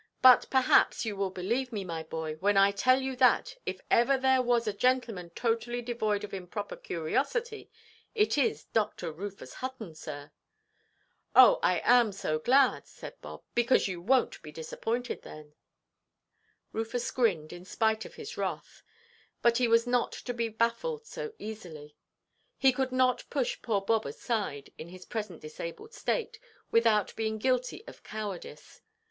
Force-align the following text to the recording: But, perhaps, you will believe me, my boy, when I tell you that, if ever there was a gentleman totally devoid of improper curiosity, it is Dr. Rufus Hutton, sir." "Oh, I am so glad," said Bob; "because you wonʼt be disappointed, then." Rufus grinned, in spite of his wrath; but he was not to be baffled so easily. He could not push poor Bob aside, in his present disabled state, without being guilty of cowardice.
But, 0.23 0.47
perhaps, 0.49 1.05
you 1.05 1.15
will 1.15 1.29
believe 1.29 1.71
me, 1.71 1.83
my 1.83 2.01
boy, 2.01 2.33
when 2.37 2.57
I 2.57 2.71
tell 2.71 2.99
you 2.99 3.15
that, 3.17 3.55
if 3.67 3.79
ever 3.91 4.17
there 4.17 4.41
was 4.41 4.65
a 4.65 4.73
gentleman 4.73 5.29
totally 5.35 5.79
devoid 5.83 6.23
of 6.23 6.33
improper 6.33 6.75
curiosity, 6.75 7.69
it 8.15 8.35
is 8.35 8.63
Dr. 8.63 9.11
Rufus 9.11 9.53
Hutton, 9.53 9.93
sir." 9.93 10.31
"Oh, 11.35 11.59
I 11.61 11.83
am 11.83 12.11
so 12.13 12.39
glad," 12.39 12.87
said 12.87 13.21
Bob; 13.21 13.43
"because 13.53 13.87
you 13.87 14.01
wonʼt 14.03 14.41
be 14.41 14.51
disappointed, 14.51 15.21
then." 15.21 15.53
Rufus 16.73 17.11
grinned, 17.11 17.53
in 17.53 17.63
spite 17.63 18.03
of 18.03 18.15
his 18.15 18.37
wrath; 18.37 18.81
but 19.43 19.57
he 19.59 19.67
was 19.67 19.85
not 19.85 20.13
to 20.13 20.33
be 20.33 20.49
baffled 20.49 21.05
so 21.05 21.33
easily. 21.37 21.95
He 22.57 22.73
could 22.73 22.91
not 22.91 23.29
push 23.29 23.61
poor 23.61 23.81
Bob 23.81 24.07
aside, 24.07 24.73
in 24.79 24.87
his 24.89 25.05
present 25.05 25.41
disabled 25.41 25.93
state, 25.93 26.39
without 26.71 27.15
being 27.15 27.37
guilty 27.37 27.83
of 27.85 28.01
cowardice. 28.01 28.81